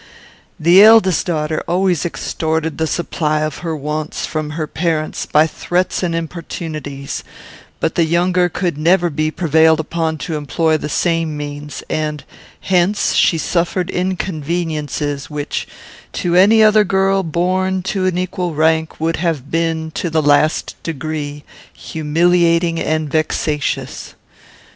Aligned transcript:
"The 0.59 0.81
eldest 0.81 1.27
daughter 1.27 1.63
always 1.67 2.07
extorted 2.07 2.79
the 2.79 2.87
supply 2.87 3.41
of 3.41 3.59
her 3.59 3.75
wants, 3.75 4.25
from 4.25 4.49
her 4.57 4.65
parents, 4.65 5.27
by 5.27 5.45
threats 5.45 6.01
and 6.01 6.15
importunities; 6.15 7.23
but 7.79 7.93
the 7.93 8.03
younger 8.03 8.49
could 8.49 8.79
never 8.79 9.11
be 9.11 9.29
prevailed 9.29 9.79
upon 9.79 10.17
to 10.25 10.37
employ 10.37 10.77
the 10.77 10.89
same 10.89 11.37
means, 11.37 11.83
and, 11.87 12.23
hence, 12.61 13.13
she 13.13 13.37
suffered 13.37 13.91
inconveniences 13.91 15.29
which, 15.29 15.67
to 16.13 16.35
any 16.35 16.63
other 16.63 16.83
girl, 16.83 17.21
born 17.21 17.83
to 17.83 18.07
an 18.07 18.17
equal 18.17 18.55
rank, 18.55 18.99
would 18.99 19.17
have 19.17 19.51
been, 19.51 19.91
to 19.91 20.09
the 20.09 20.23
last 20.23 20.75
degree, 20.81 21.43
humiliating 21.77 22.79
and 22.79 23.11
vexatious. 23.11 24.15